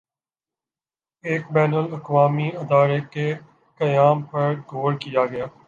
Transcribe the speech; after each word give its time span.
ایک 1.23 1.43
بین 1.53 1.73
الاقوامی 1.73 2.49
ادارے 2.55 2.99
کے 3.11 3.33
قیام 3.79 4.21
پر 4.21 4.53
غور 4.71 4.93
کیا 4.93 5.25
گیا 5.25 5.45